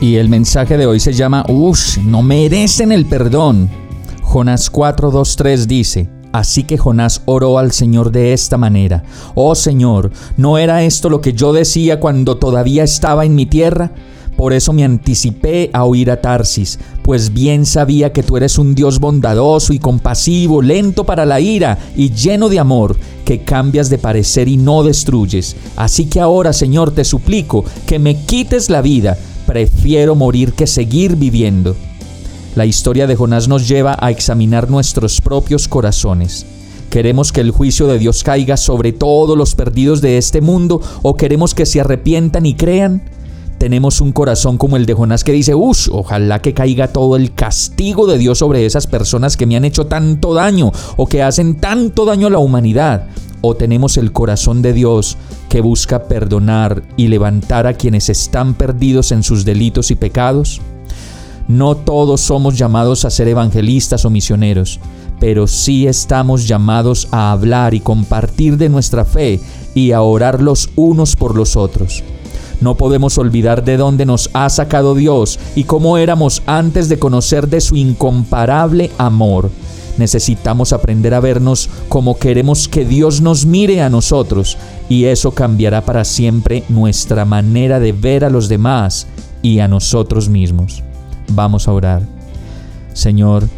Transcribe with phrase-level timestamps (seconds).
[0.00, 3.70] Y el mensaje de hoy se llama Ush, no merecen el perdón.
[4.22, 9.04] Jonás 4:23 dice, Así que Jonás oró al Señor de esta manera,
[9.34, 13.92] Oh Señor, ¿no era esto lo que yo decía cuando todavía estaba en mi tierra?
[14.36, 18.74] Por eso me anticipé a oír a Tarsis, pues bien sabía que tú eres un
[18.74, 23.96] Dios bondadoso y compasivo, lento para la ira y lleno de amor, que cambias de
[23.96, 25.56] parecer y no destruyes.
[25.74, 31.16] Así que ahora, Señor, te suplico que me quites la vida, prefiero morir que seguir
[31.16, 31.76] viviendo.
[32.54, 36.46] La historia de Jonás nos lleva a examinar nuestros propios corazones.
[36.90, 41.16] ¿Queremos que el juicio de Dios caiga sobre todos los perdidos de este mundo o
[41.16, 43.02] queremos que se arrepientan y crean?
[43.58, 47.34] Tenemos un corazón como el de Jonás que dice, uff, ojalá que caiga todo el
[47.34, 51.56] castigo de Dios sobre esas personas que me han hecho tanto daño o que hacen
[51.56, 53.08] tanto daño a la humanidad.
[53.48, 55.16] O tenemos el corazón de Dios
[55.48, 60.60] que busca perdonar y levantar a quienes están perdidos en sus delitos y pecados.
[61.46, 64.80] No todos somos llamados a ser evangelistas o misioneros,
[65.20, 69.38] pero sí estamos llamados a hablar y compartir de nuestra fe
[69.76, 72.02] y a orar los unos por los otros.
[72.60, 77.46] No podemos olvidar de dónde nos ha sacado Dios y cómo éramos antes de conocer
[77.46, 79.52] de su incomparable amor.
[79.98, 84.58] Necesitamos aprender a vernos como queremos que Dios nos mire a nosotros
[84.88, 89.06] y eso cambiará para siempre nuestra manera de ver a los demás
[89.42, 90.82] y a nosotros mismos.
[91.28, 92.02] Vamos a orar.
[92.92, 93.48] Señor,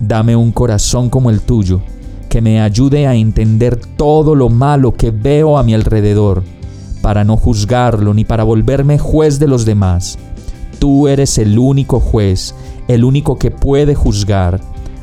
[0.00, 1.80] dame un corazón como el tuyo,
[2.28, 6.42] que me ayude a entender todo lo malo que veo a mi alrededor,
[7.02, 10.18] para no juzgarlo ni para volverme juez de los demás.
[10.78, 12.54] Tú eres el único juez,
[12.86, 14.60] el único que puede juzgar.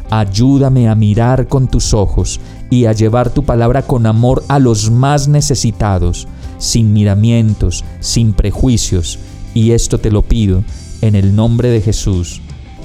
[0.10, 2.40] Ayúdame a mirar con tus ojos
[2.70, 6.28] y a llevar tu palabra con amor a los más necesitados,
[6.58, 9.20] sin miramientos, sin prejuicios.
[9.54, 10.64] Y esto te lo pido
[11.02, 12.42] en el nombre de Jesús.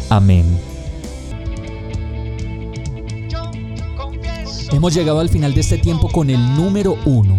[0.08, 0.44] Amén.
[4.72, 7.38] Hemos llegado al final de este tiempo con el número uno.